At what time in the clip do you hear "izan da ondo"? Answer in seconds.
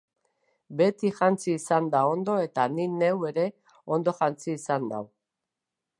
1.57-2.39